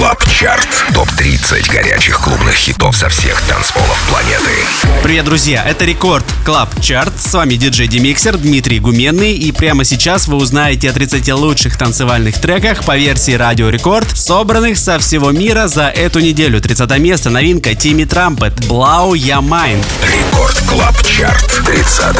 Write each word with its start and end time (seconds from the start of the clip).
Клаб 0.00 0.24
Чарт. 0.30 0.66
Топ-30 0.94 1.70
горячих 1.70 2.20
клубных 2.20 2.54
хитов 2.54 2.96
со 2.96 3.10
всех 3.10 3.38
танцполов 3.42 4.02
планеты. 4.08 4.50
Привет, 5.02 5.26
друзья! 5.26 5.62
Это 5.62 5.84
Рекорд 5.84 6.24
Клаб 6.42 6.70
Чарт. 6.80 7.12
С 7.20 7.34
вами 7.34 7.56
диджей 7.56 7.86
Демиксер 7.86 8.38
Дмитрий 8.38 8.78
Гуменный. 8.80 9.34
И 9.34 9.52
прямо 9.52 9.84
сейчас 9.84 10.26
вы 10.26 10.38
узнаете 10.38 10.88
о 10.88 10.94
30 10.94 11.30
лучших 11.34 11.76
танцевальных 11.76 12.40
треках 12.40 12.82
по 12.86 12.96
версии 12.96 13.32
Радио 13.32 13.68
Рекорд, 13.68 14.16
собранных 14.16 14.78
со 14.78 14.98
всего 14.98 15.32
мира 15.32 15.68
за 15.68 15.88
эту 15.88 16.20
неделю. 16.20 16.62
30 16.62 16.98
место 16.98 17.28
новинка 17.28 17.74
Тимми 17.74 18.04
Трампет 18.04 18.54
Blow 18.60 19.12
Your 19.12 19.42
Mind. 19.42 19.84
Рекорд 20.02 20.58
Клаб 20.66 20.96
Чарт. 21.04 21.62
30 21.66 22.16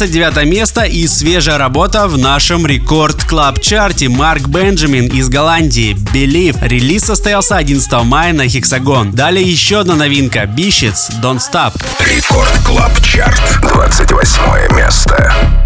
место.29 0.00 0.44
место 0.46 0.82
и 0.82 1.06
свежая 1.06 1.58
работа 1.58 2.08
в 2.08 2.18
нашем 2.18 2.66
рекорд 2.66 3.24
клаб 3.24 3.60
чарте 3.60 4.08
Марк 4.08 4.48
Бенджамин 4.48 5.06
из 5.06 5.28
Голландии 5.28 5.94
Believe. 5.94 6.56
Релиз 6.60 7.04
состоялся 7.04 7.56
11 7.56 7.92
мая 8.04 8.32
на 8.32 8.46
Hexagon. 8.46 9.12
Далее 9.12 9.48
еще 9.48 9.80
одна 9.80 9.94
новинка 9.94 10.42
Bishits 10.44 11.12
Don't 11.22 11.38
Stop. 11.38 11.74
Рекорд 12.00 12.52
клаб 12.64 12.92
чарт 13.02 13.60
28 13.62 14.76
место. 14.76 15.63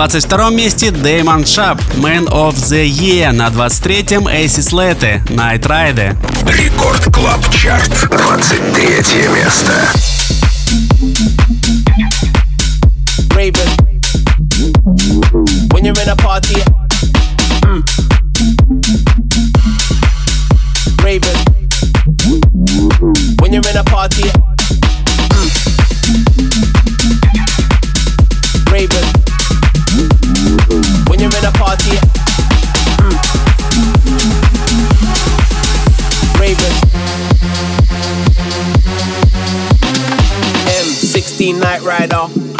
22 0.00 0.50
месте 0.52 0.90
Дэймон 0.90 1.44
Шап, 1.44 1.78
Man 1.96 2.26
of 2.30 2.54
the 2.54 2.88
Year. 2.88 3.32
На 3.32 3.48
23-м 3.48 4.28
Эйсис 4.28 4.72
Летте, 4.72 5.22
Night 5.26 5.66
Ride. 5.66 6.16
Рекорд 6.46 7.04
Клаб 7.14 7.46
Чарт, 7.54 8.08
23 8.08 9.28
место. 9.28 10.19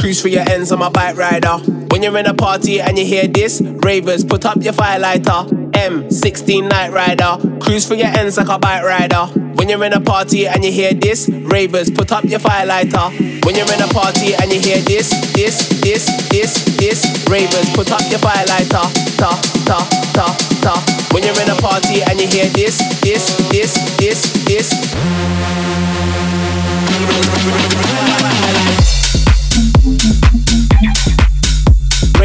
Cruise 0.01 0.23
for 0.23 0.29
your 0.29 0.49
ends 0.49 0.73
on 0.73 0.81
a 0.81 0.89
bike 0.89 1.19
rider. 1.19 1.59
When 1.91 2.03
you're 2.03 2.17
in 2.17 2.25
a 2.25 2.33
party 2.33 2.81
and 2.81 2.99
you 2.99 3.05
hear 3.05 3.29
this, 3.29 3.61
ravers, 3.61 4.25
put 4.25 4.47
up 4.47 4.57
your 4.63 4.73
firelighter. 4.73 5.71
M16 5.73 6.71
Night 6.71 6.91
Rider. 6.91 7.37
Cruise 7.61 7.87
for 7.87 7.95
your 7.95 8.07
ends 8.07 8.39
like 8.39 8.49
a 8.49 8.59
bike 8.59 8.83
rider. 8.83 9.27
When 9.57 9.69
you're 9.69 9.85
in 9.85 9.93
a 9.93 10.01
party 10.01 10.47
and 10.47 10.65
you 10.65 10.73
hear 10.73 10.95
this, 10.95 11.29
ravers, 11.29 11.91
put 11.91 12.13
up 12.13 12.25
your 12.25 12.41
firelighter. 12.41 13.45
When 13.45 13.55
you're 13.55 13.71
in 13.75 13.83
a 13.83 13.89
party 13.89 14.35
and 14.35 14.51
you 14.51 14.59
hear 14.59 14.79
this, 14.79 15.11
this, 15.35 15.69
this, 15.83 16.07
this, 16.31 16.65
this, 16.79 17.05
ravers, 17.29 17.69
put 17.75 17.93
up 17.93 18.01
your 18.11 18.21
firelighter. 18.21 18.89
Ta, 19.19 19.37
ta, 19.67 19.87
ta, 20.15 20.35
ta. 20.63 21.09
When 21.13 21.25
you're 21.25 21.39
in 21.43 21.51
a 21.51 21.57
party 21.57 22.01
and 22.09 22.19
you 22.19 22.27
hear 22.27 22.49
this, 22.49 22.79
this, 23.03 23.37
this, 23.51 23.75
this, 23.99 24.33
this. 24.47 24.71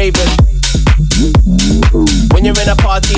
Raven. 0.06 0.28
When 2.30 2.44
you're 2.44 2.54
in 2.60 2.68
a 2.68 2.76
party. 2.76 3.16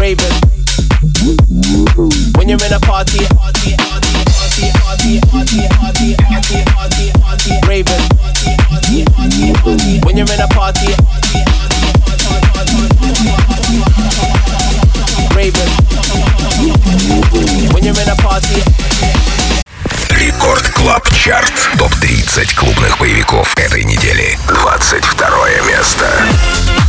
Raven. 0.00 0.32
When 2.36 2.48
you're 2.48 2.58
in 2.64 2.72
a 2.72 2.80
party. 2.80 3.24
party, 3.28 3.76
party, 3.78 4.16
party, 4.26 4.72
party, 5.30 5.68
party, 5.70 6.16
party, 6.16 7.12
party, 7.12 7.12
party, 7.12 7.62
party. 9.54 10.00
When 10.04 10.16
you're 10.16 10.32
in 10.32 10.40
a 10.40 10.48
party. 10.48 11.01
Чарт. 21.24 21.68
Топ-30 21.78 22.56
клубных 22.56 22.98
боевиков 22.98 23.54
этой 23.56 23.84
недели. 23.84 24.36
22 24.48 25.50
место. 25.68 26.81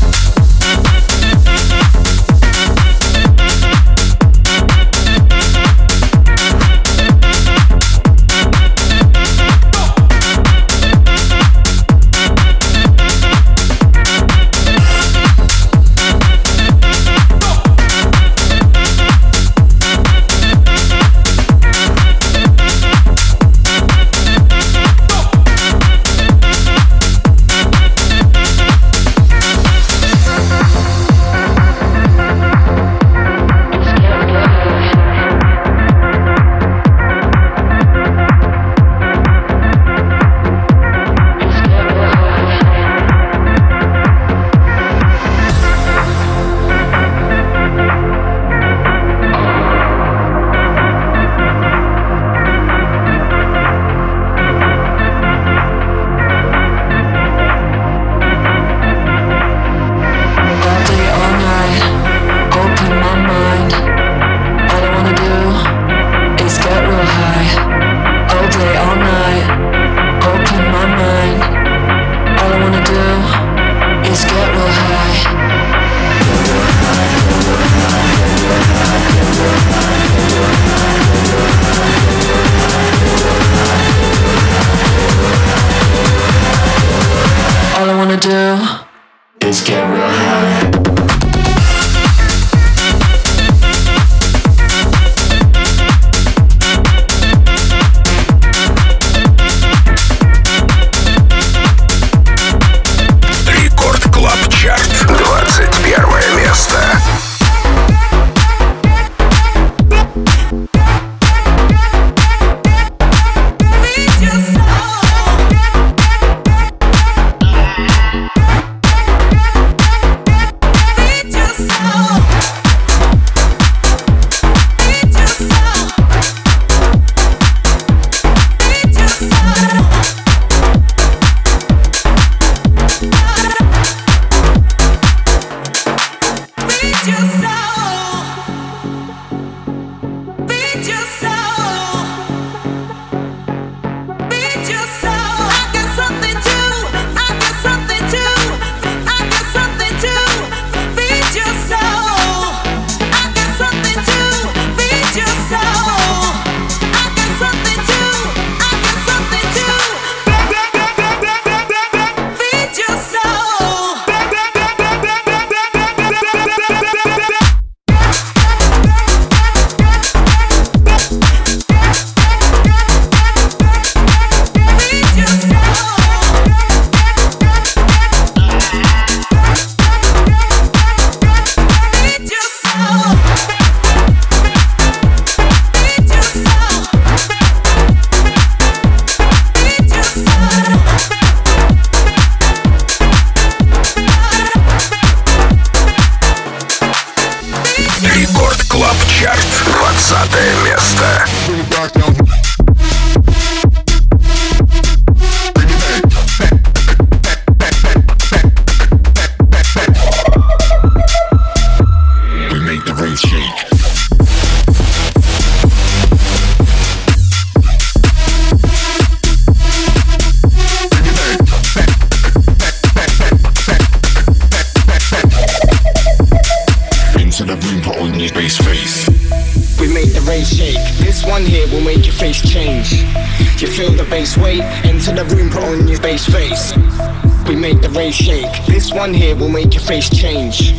brain 238.03 238.11
shake. 238.11 238.65
This 238.65 238.91
one 238.91 239.13
here 239.13 239.33
will 239.33 239.47
make 239.47 239.73
your 239.73 239.83
face 239.83 240.09
change. 240.09 240.71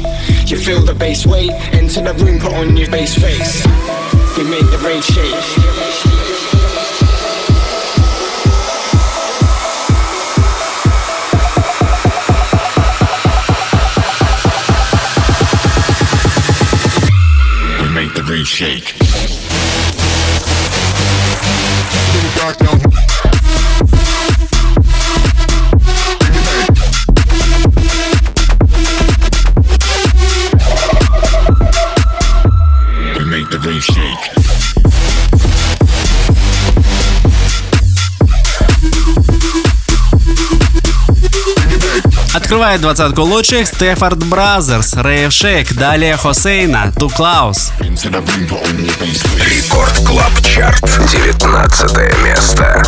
You 0.44 0.58
feel 0.58 0.82
the 0.82 0.94
bass 0.94 1.26
weight, 1.26 1.52
enter 1.72 2.02
the 2.02 2.12
room, 2.22 2.38
put 2.38 2.52
on 2.52 2.76
your 2.76 2.90
bass 2.90 3.14
face. 3.14 3.66
We 4.36 4.44
make 4.44 4.70
the 4.70 4.78
brain 4.78 5.00
shake. 5.00 5.64
shake. 18.44 19.03
Открывает 42.44 42.82
двадцатку 42.82 43.22
лучших 43.22 43.66
Стефорд 43.66 44.22
Бразерс, 44.22 44.92
Рейв 44.96 45.32
Шейк, 45.32 45.72
далее 45.72 46.14
Хосейна, 46.18 46.92
Ту 46.94 47.08
Клаус. 47.08 47.72
Рекорд 49.46 49.96
Клаб 50.06 50.30
Чарт, 50.42 50.82
19 51.10 52.22
место. 52.22 52.82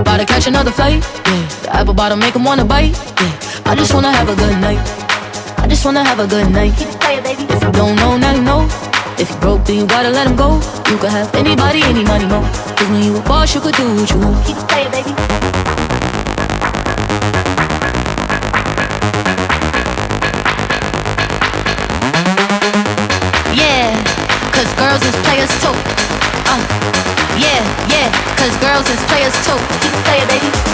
About 0.00 0.18
to 0.18 0.26
catch 0.26 0.46
another 0.46 0.70
flight, 0.70 1.02
yeah. 1.26 1.48
The 1.62 1.68
apple 1.72 1.94
bottom 1.94 2.18
make 2.18 2.34
him 2.34 2.44
wanna 2.44 2.64
bite, 2.64 2.92
yeah. 3.20 3.62
I 3.66 3.74
just 3.74 3.94
wanna 3.94 4.12
have 4.12 4.28
a 4.28 4.36
good 4.36 4.60
night. 4.60 4.80
I 5.58 5.66
just 5.68 5.84
wanna 5.84 6.04
have 6.04 6.18
a 6.18 6.26
good 6.26 6.50
night. 6.50 6.74
If 6.76 7.62
you 7.62 7.72
don't 7.72 7.96
know, 7.96 8.16
now 8.16 8.34
you 8.34 8.42
know. 8.42 8.68
If 9.16 9.30
you 9.30 9.36
broke, 9.36 9.64
then 9.64 9.76
you 9.76 9.86
gotta 9.86 10.10
let 10.10 10.26
him 10.26 10.36
go. 10.36 10.60
You 10.90 10.98
could 10.98 11.10
have 11.10 11.34
anybody, 11.34 11.82
any 11.82 12.04
money, 12.04 12.26
more. 12.26 12.42
Cause 12.76 12.88
when 12.88 13.02
you 13.02 13.16
a 13.16 13.22
boss, 13.22 13.54
you 13.54 13.60
could 13.60 13.74
do 13.74 13.94
what 13.94 14.10
you 14.10 14.18
want. 14.18 14.46
Keep 14.46 14.56
it 14.56 14.68
playing, 14.68 14.90
baby. 14.90 15.43
Girls 28.74 28.90
is 28.90 29.04
players 29.04 29.34
too. 29.46 29.56
Keep 29.80 29.94
it 29.94 30.28
baby. 30.28 30.73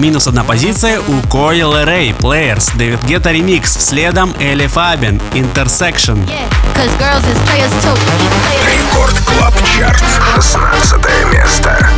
Минус 0.00 0.26
одна 0.26 0.44
позиция 0.44 0.98
у 0.98 1.12
Coil 1.28 1.84
Array, 1.84 2.16
Players, 2.16 2.74
Дэвид 2.74 3.04
Гетта 3.04 3.32
Remix, 3.32 3.66
следом 3.66 4.34
Элли 4.40 4.66
Фабин, 4.66 5.20
Intersection. 5.34 6.26
Рекорд 8.64 9.20
Клаб 9.20 9.54
Чарт, 9.76 10.02
16 10.36 11.34
место. 11.34 11.90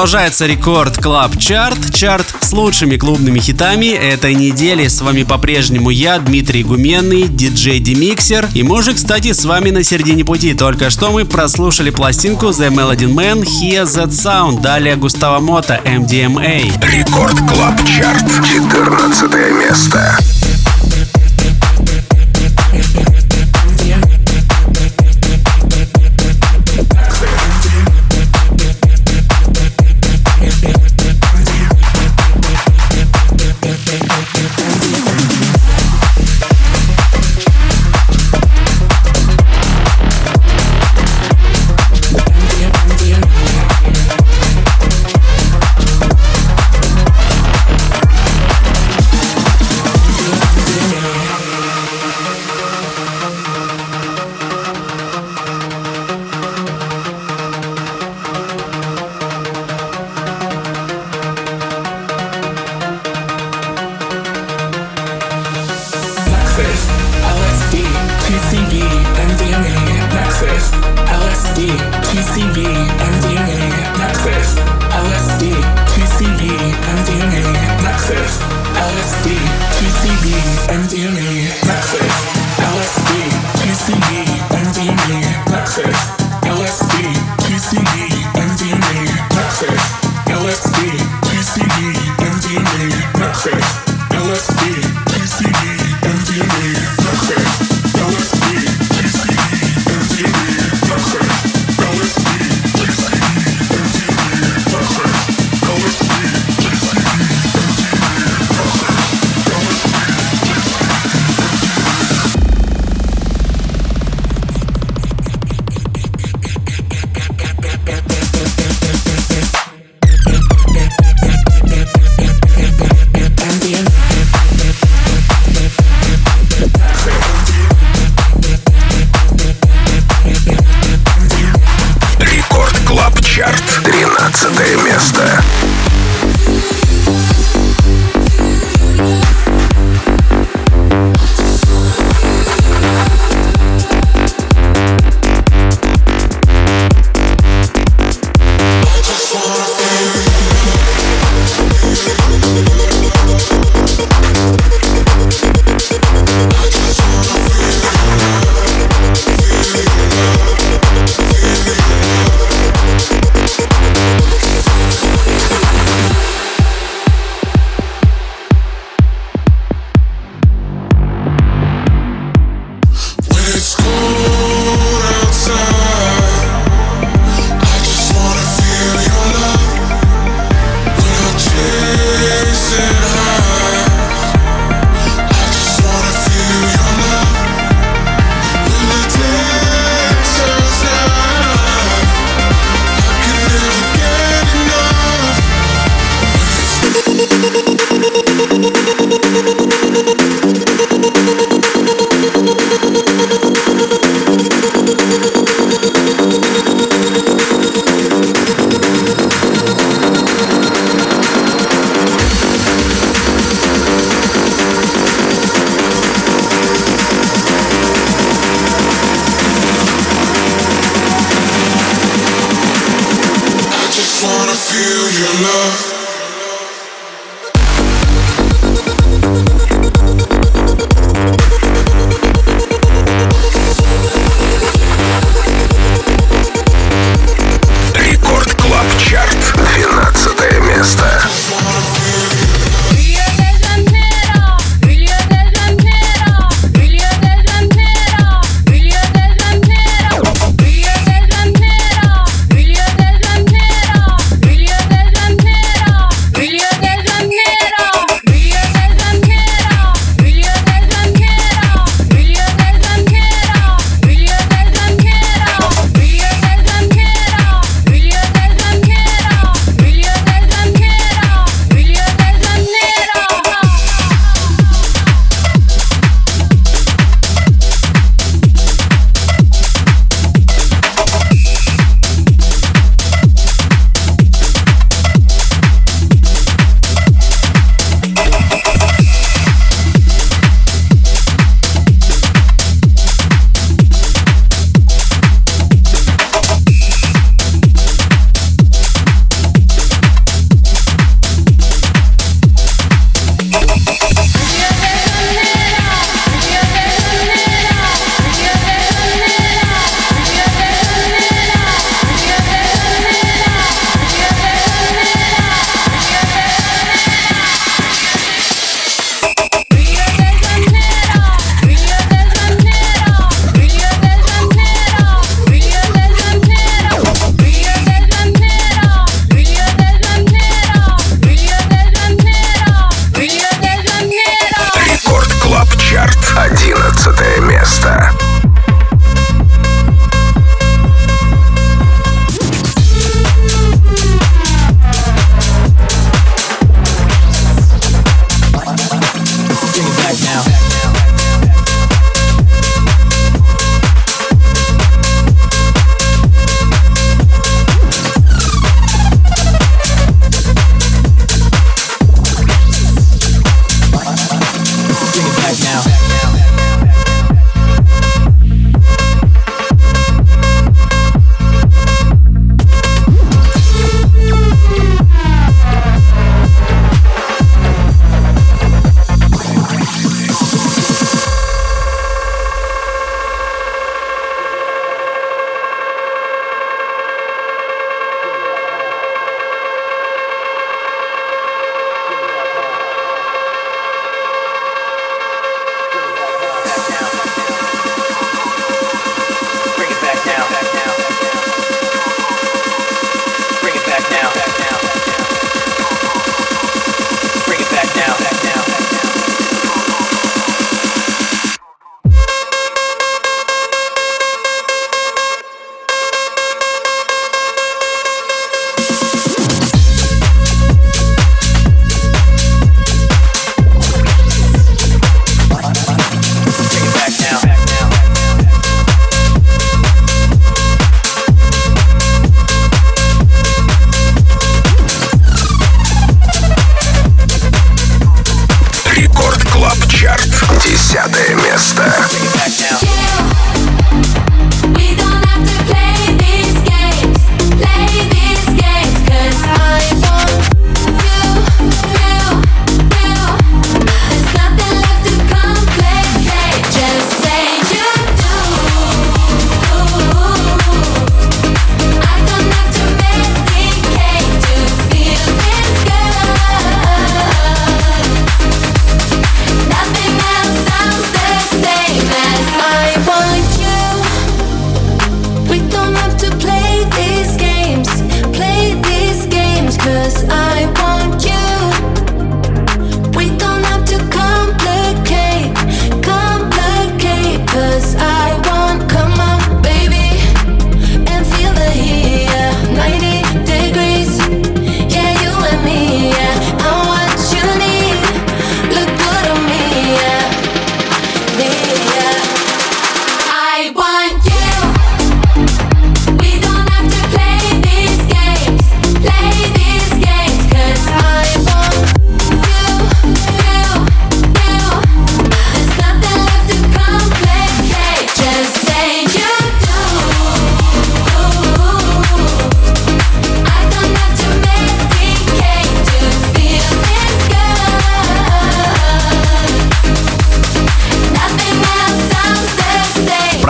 Продолжается 0.00 0.46
рекорд 0.46 0.96
Клаб 0.96 1.36
Чарт, 1.36 1.94
чарт 1.94 2.26
с 2.40 2.52
лучшими 2.52 2.96
клубными 2.96 3.38
хитами 3.38 3.88
этой 3.88 4.34
недели. 4.34 4.88
С 4.88 5.02
вами 5.02 5.24
по-прежнему 5.24 5.90
я, 5.90 6.18
Дмитрий 6.18 6.64
Гуменный, 6.64 7.28
диджей 7.28 7.80
Демиксер. 7.80 8.48
И 8.54 8.62
мы 8.62 8.78
уже, 8.78 8.94
кстати, 8.94 9.34
с 9.34 9.44
вами 9.44 9.68
на 9.68 9.84
середине 9.84 10.24
пути. 10.24 10.54
Только 10.54 10.88
что 10.88 11.10
мы 11.10 11.26
прослушали 11.26 11.90
пластинку 11.90 12.46
The 12.46 12.70
Melody 12.70 13.12
Man, 13.12 13.42
Hear 13.42 13.84
That 13.84 14.08
Sound. 14.08 14.62
Далее 14.62 14.96
Густава 14.96 15.38
Мота, 15.38 15.82
MDMA. 15.84 16.62
Рекорд 16.82 17.36
Клаб 17.36 17.78
Чарт. 17.86 18.24
14 18.42 19.34
место. 19.58 20.18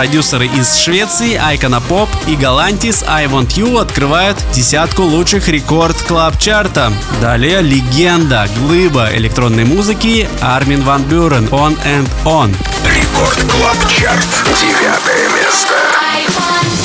продюсеры 0.01 0.47
из 0.47 0.77
Швеции 0.77 1.39
Icona 1.53 1.83
Pop 1.87 2.09
и 2.27 2.35
Galantis 2.35 3.05
I 3.07 3.27
Want 3.27 3.49
You 3.49 3.79
открывают 3.83 4.39
десятку 4.51 5.03
лучших 5.03 5.47
рекорд 5.49 5.95
клаб 6.09 6.39
чарта. 6.39 6.91
Далее 7.21 7.61
легенда, 7.61 8.49
глыба 8.57 9.11
электронной 9.13 9.67
музыки 9.67 10.27
Армин 10.41 10.83
Ван 10.85 11.03
Бюрен 11.03 11.49
On 11.49 11.79
and 11.85 12.09
On. 12.25 12.51
Рекорд 12.87 13.43
клаб 13.53 13.77
чарт 13.91 14.27
девятое 14.59 15.29
место. 15.37 15.75
I 16.01 16.25
want 16.29 16.80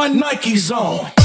my 0.00 0.08
Nikes 0.08 0.74
on. 0.74 1.19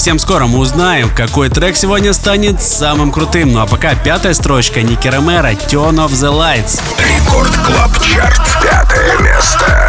Совсем 0.00 0.18
скоро 0.18 0.46
мы 0.46 0.60
узнаем, 0.60 1.10
какой 1.14 1.50
трек 1.50 1.76
сегодня 1.76 2.14
станет 2.14 2.62
самым 2.62 3.12
крутым. 3.12 3.52
Ну 3.52 3.60
а 3.60 3.66
пока 3.66 3.94
пятая 3.94 4.32
строчка 4.32 4.80
Ники 4.80 5.06
Ромеро 5.06 5.50
«Turn 5.50 5.96
of 5.96 6.12
the 6.12 6.32
Lights». 6.32 6.80
Рекорд 6.98 7.54
Клаб 7.58 8.00
Чарт. 8.00 8.40
Пятое 8.62 9.18
место. 9.18 9.79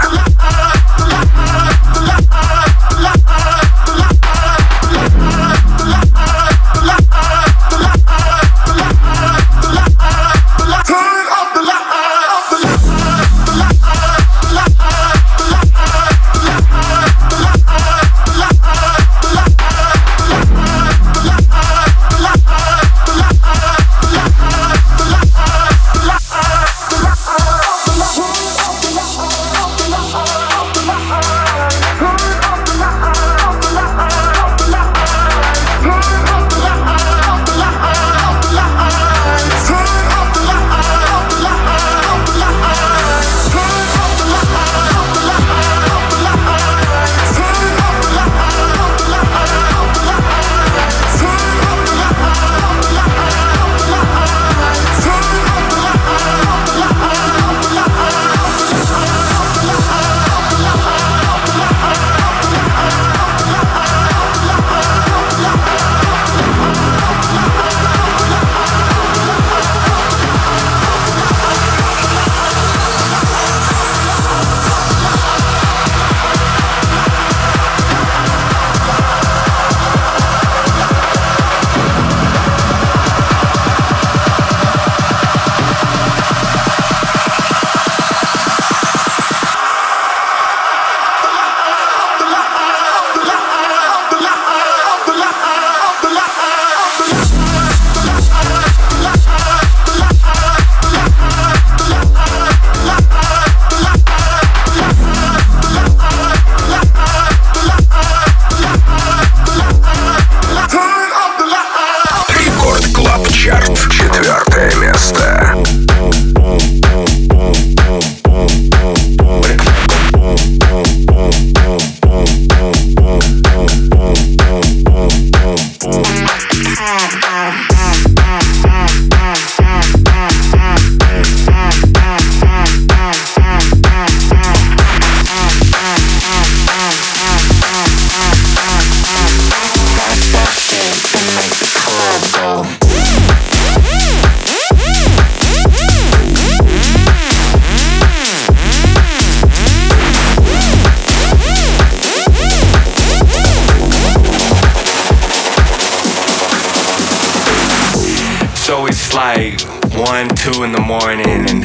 One, 160.27 160.35
two 160.35 160.63
in 160.63 160.71
the 160.71 160.81
morning, 160.81 161.25
and 161.49 161.63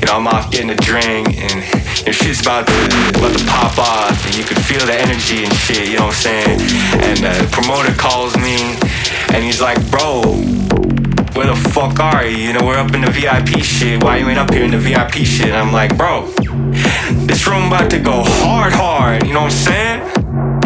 you 0.00 0.06
know, 0.06 0.16
I'm 0.18 0.26
off 0.26 0.50
getting 0.50 0.70
a 0.70 0.76
drink 0.76 1.38
and 1.38 1.54
your 2.04 2.12
shit's 2.12 2.40
about 2.40 2.66
to 2.66 3.18
about 3.18 3.36
to 3.38 3.44
pop 3.46 3.78
off 3.78 4.26
and 4.26 4.34
you 4.36 4.44
can 4.44 4.56
feel 4.62 4.84
the 4.86 4.94
energy 4.94 5.44
and 5.44 5.52
shit, 5.52 5.88
you 5.88 5.98
know 5.98 6.06
what 6.06 6.26
I'm 6.26 6.58
saying? 6.58 6.60
And 7.06 7.18
uh, 7.24 7.42
the 7.42 7.48
promoter 7.50 7.92
calls 7.94 8.36
me 8.36 8.74
and 9.34 9.44
he's 9.44 9.60
like, 9.60 9.78
bro, 9.90 10.22
where 11.34 11.46
the 11.46 11.58
fuck 11.70 12.00
are 12.00 12.24
you? 12.26 12.36
You 12.36 12.52
know, 12.54 12.64
we're 12.64 12.78
up 12.78 12.92
in 12.94 13.02
the 13.02 13.10
VIP 13.10 13.62
shit. 13.62 14.02
Why 14.02 14.18
you 14.18 14.28
ain't 14.28 14.38
up 14.38 14.52
here 14.52 14.64
in 14.64 14.70
the 14.70 14.78
VIP 14.78 15.26
shit? 15.26 15.48
And 15.48 15.56
I'm 15.56 15.72
like, 15.72 15.96
bro, 15.96 16.26
this 17.26 17.46
room 17.46 17.66
about 17.66 17.90
to 17.90 17.98
go 17.98 18.22
hard, 18.24 18.72
hard. 18.72 19.26
You 19.26 19.34
know 19.34 19.42
what 19.42 19.52
I'm 19.52 19.66
saying? 19.68 20.00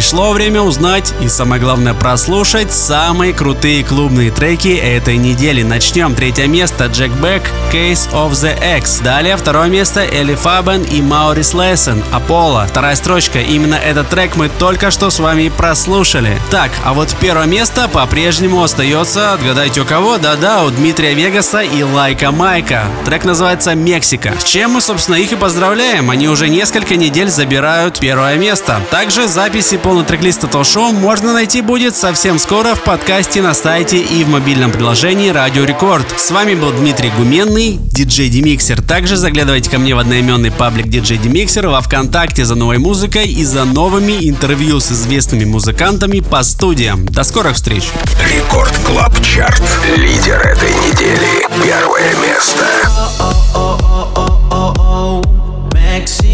Пришло 0.00 0.32
время 0.32 0.62
узнать 0.62 1.12
и 1.20 1.28
самое 1.28 1.60
главное 1.60 1.92
прослушать 1.92 2.72
самые 2.72 3.34
крутые 3.34 3.84
клубные 3.84 4.30
треки 4.30 4.74
этой 4.74 5.18
недели. 5.18 5.62
Начнем. 5.62 6.14
Третье 6.14 6.46
место 6.46 6.86
Джек 6.86 7.10
Бек, 7.22 7.42
Case 7.70 8.10
of 8.12 8.30
the 8.30 8.78
X. 8.78 9.00
Далее 9.00 9.36
второе 9.36 9.68
место 9.68 10.00
Элли 10.00 10.34
Фабен 10.36 10.84
и 10.84 11.02
Маурис 11.02 11.52
Лессен, 11.52 12.02
Аполло. 12.12 12.66
Вторая 12.66 12.96
строчка. 12.96 13.40
Именно 13.40 13.74
этот 13.74 14.08
трек 14.08 14.36
мы 14.36 14.48
только 14.48 14.90
что 14.90 15.10
с 15.10 15.18
вами 15.18 15.50
прослушали. 15.50 16.40
Так, 16.50 16.70
а 16.82 16.94
вот 16.94 17.14
первое 17.20 17.44
место 17.44 17.86
по-прежнему 17.86 18.62
остается, 18.62 19.34
отгадайте 19.34 19.82
у 19.82 19.84
кого? 19.84 20.16
Да-да, 20.16 20.64
у 20.64 20.70
Дмитрия 20.70 21.12
Вегаса 21.12 21.60
и 21.60 21.82
Лайка 21.82 22.30
Майка. 22.30 22.86
Трек 23.04 23.26
называется 23.26 23.74
«Мексика». 23.74 24.32
С 24.40 24.44
чем 24.44 24.70
мы, 24.70 24.80
собственно, 24.80 25.16
их 25.16 25.32
и 25.32 25.36
поздравляем. 25.36 26.08
Они 26.08 26.26
уже 26.26 26.48
несколько 26.48 26.96
недель 26.96 27.28
забирают 27.28 27.98
первое 27.98 28.38
место. 28.38 28.80
Также 28.90 29.28
записи 29.28 29.76
полный 29.90 30.04
трек-лист 30.04 30.44
этого 30.44 30.62
шоу 30.62 30.92
можно 30.92 31.32
найти 31.32 31.62
будет 31.62 31.96
совсем 31.96 32.38
скоро 32.38 32.76
в 32.76 32.84
подкасте 32.84 33.42
на 33.42 33.54
сайте 33.54 33.98
и 33.98 34.22
в 34.22 34.28
мобильном 34.28 34.70
приложении 34.70 35.30
Радио 35.30 35.64
Рекорд. 35.64 36.06
С 36.16 36.30
вами 36.30 36.54
был 36.54 36.70
Дмитрий 36.70 37.10
Гуменный, 37.10 37.76
диджей 37.90 38.28
Демиксер. 38.28 38.80
Также 38.82 39.16
заглядывайте 39.16 39.68
ко 39.68 39.80
мне 39.80 39.96
в 39.96 39.98
одноименный 39.98 40.52
паблик 40.52 40.86
диджей 40.86 41.18
Демиксер 41.18 41.66
во 41.66 41.80
Вконтакте 41.80 42.44
за 42.44 42.54
новой 42.54 42.78
музыкой 42.78 43.26
и 43.26 43.44
за 43.44 43.64
новыми 43.64 44.28
интервью 44.28 44.78
с 44.78 44.92
известными 44.92 45.44
музыкантами 45.44 46.20
по 46.20 46.44
студиям. 46.44 47.04
До 47.06 47.24
скорых 47.24 47.56
встреч! 47.56 47.90
Рекорд 48.32 48.78
Клаб 48.86 49.20
Чарт. 49.22 49.60
Лидер 49.96 50.38
этой 50.40 50.70
недели. 50.70 51.48
Первое 51.64 52.14
место. 52.14 52.64
Mexico, 52.70 53.40
oh, 53.54 53.78
oh, 53.94 54.12
oh, 54.14 54.50
oh, 54.52 54.74
oh. 54.78 55.39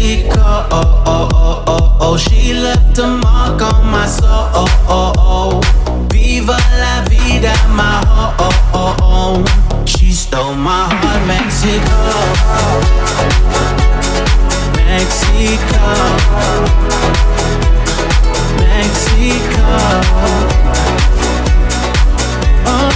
she 0.07 0.23
go? 0.23 0.39
Oh, 0.39 1.03
oh, 1.05 1.29
oh, 1.33 1.63
oh, 1.67 1.97
oh. 1.99 2.17
She 2.17 2.53
left 2.53 2.97
a 2.97 3.07
mark 3.07 3.61
on 3.61 3.85
my 3.91 4.05
soul. 4.07 4.47
Oh, 4.55 5.13
oh. 5.17 5.61
Viva 6.11 6.57
la 6.81 7.01
vida, 7.09 7.53
my 7.75 7.99
home. 8.07 8.35
oh, 8.39 8.71
oh, 8.73 8.95
oh. 9.01 9.85
She 9.85 10.13
stole 10.13 10.55
my 10.55 10.87
heart, 10.91 11.21
Mexico. 11.27 11.99
Mexico. 14.79 15.83
Mexico. 18.63 19.67
Oh, 22.69 22.89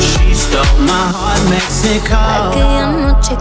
she 0.00 0.34
stole 0.34 0.78
my 0.86 1.04
heart, 1.16 1.42
Mexico. 1.48 2.14
Aquella 2.14 2.86
noche 2.90 3.36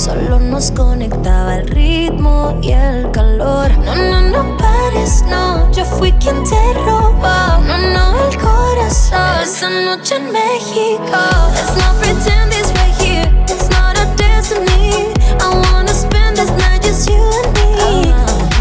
solo 0.00 0.40
nos 0.40 0.70
conectaba 0.70 1.56
el 1.56 1.68
ritmo 1.68 2.58
y 2.62 2.72
el 2.72 3.10
calor. 3.10 3.70
No, 3.84 3.94
no, 3.94 4.20
no 4.22 4.56
pares, 4.56 5.22
no, 5.28 5.70
yo 5.72 5.84
fui 5.84 6.10
quien 6.12 6.42
te 6.44 6.72
robó. 6.86 7.58
No, 7.66 7.76
no, 7.76 8.28
el 8.28 8.38
corazón. 8.38 9.42
Esa 9.42 9.68
noche 9.68 10.16
en 10.16 10.32
México. 10.32 11.20
Let's 11.54 11.76
not 11.76 11.96
pretend 12.00 12.50
this 12.50 12.72
right 12.76 12.94
here. 12.98 13.30
It's 13.46 13.68
not 13.68 13.98
a 13.98 14.06
destiny. 14.16 15.12
I 15.38 15.48
wanna 15.48 15.92
spend 15.92 16.38
this 16.38 16.50
night 16.52 16.82
just 16.82 17.06
you 17.10 17.20
and 17.44 17.52
me. 17.52 18.14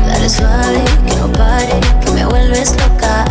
Dale 0.08 0.30
suave, 0.30 0.84
que 1.08 1.16
no 1.16 1.32
pare, 1.32 1.80
que 2.02 2.12
me 2.12 2.26
vuelves 2.26 2.76
loca. 2.76 3.24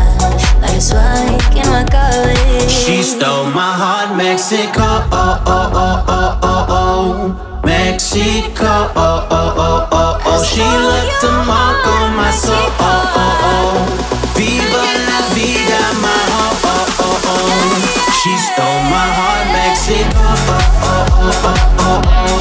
Dale 0.63 0.81
suave, 0.81 1.37
que 1.53 1.63
no 1.63 1.77
acabe. 1.77 2.35
She 2.69 3.03
stole 3.03 3.51
my 3.51 3.75
heart, 3.77 4.17
Mexico. 4.17 5.05
Oh, 5.13 5.43
oh, 5.45 5.71
oh, 5.75 6.05
oh, 6.09 6.39
oh, 6.43 6.67
oh. 6.71 7.68
Mexico. 8.13 8.65
Oh, 8.97 9.29
oh, 9.31 9.55
oh, 9.59 9.89
oh, 9.93 10.19
oh. 10.25 10.43
She 10.43 10.63
left 10.65 11.23
a 11.25 11.31
mark 11.45 11.85
on 11.87 12.17
my 12.17 12.31
soul. 12.31 12.57
Oh, 12.57 12.81
oh, 12.81 13.45
oh. 13.45 14.33
Viva 14.33 14.81
la 15.05 15.21
vida, 15.37 15.93
my 16.01 16.09
oh, 16.09 16.57
oh, 16.65 16.89
oh, 17.05 17.29
oh. 17.29 17.69
She 18.17 18.33
stole 18.41 18.81
my 18.89 19.09
heart, 19.13 19.53
Mexico. 19.53 20.25
Oh, 20.25 20.65
oh, 20.89 21.05
oh, 21.21 21.53
oh, 21.53 21.85
oh, 21.85 22.01
oh. 22.09 22.41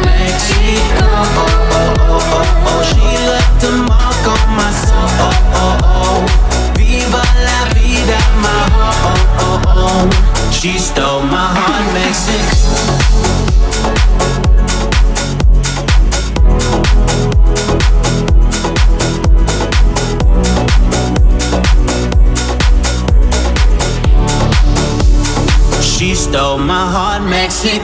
Mexico. 0.00 1.04
Oh, 1.04 1.44
oh, 1.44 2.08
oh, 2.08 2.32
oh, 2.32 2.72
oh. 2.72 2.80
She 2.88 3.04
left 3.28 3.64
a 3.68 3.72
mark 3.84 4.24
on 4.32 4.48
my 4.56 4.70
soul. 4.72 5.12
Oh, 5.20 5.36
oh, 5.60 5.76
oh. 5.92 6.72
Viva 6.72 7.20
la 7.44 7.60
vida, 7.76 8.16
my 8.40 8.64
oh, 8.80 8.96
oh, 9.04 9.60
oh, 9.60 9.76
oh. 9.76 10.50
She 10.50 10.78
stole 10.78 11.20
my 11.20 11.52
heart, 11.52 11.84
Mexico. 11.92 13.41
She 27.62 27.78